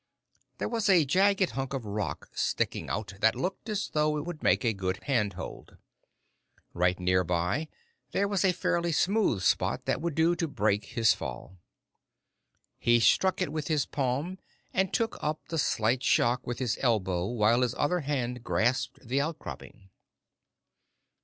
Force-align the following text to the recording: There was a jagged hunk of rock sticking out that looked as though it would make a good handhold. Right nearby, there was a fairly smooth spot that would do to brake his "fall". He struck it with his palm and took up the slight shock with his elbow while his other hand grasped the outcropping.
There 0.57 0.67
was 0.67 0.89
a 0.89 1.05
jagged 1.05 1.51
hunk 1.51 1.73
of 1.75 1.85
rock 1.85 2.27
sticking 2.33 2.89
out 2.89 3.13
that 3.19 3.35
looked 3.35 3.69
as 3.69 3.89
though 3.89 4.17
it 4.17 4.25
would 4.25 4.41
make 4.41 4.65
a 4.65 4.73
good 4.73 4.97
handhold. 5.03 5.77
Right 6.73 6.99
nearby, 6.99 7.67
there 8.11 8.27
was 8.27 8.43
a 8.43 8.51
fairly 8.51 8.93
smooth 8.93 9.43
spot 9.43 9.85
that 9.85 10.01
would 10.01 10.15
do 10.15 10.35
to 10.37 10.47
brake 10.47 10.85
his 10.85 11.13
"fall". 11.13 11.59
He 12.79 12.99
struck 12.99 13.43
it 13.43 13.51
with 13.51 13.67
his 13.67 13.85
palm 13.85 14.39
and 14.73 14.91
took 14.91 15.19
up 15.23 15.49
the 15.49 15.59
slight 15.59 16.01
shock 16.01 16.47
with 16.47 16.57
his 16.57 16.79
elbow 16.81 17.27
while 17.27 17.61
his 17.61 17.75
other 17.75 17.99
hand 17.99 18.43
grasped 18.43 19.07
the 19.07 19.21
outcropping. 19.21 19.91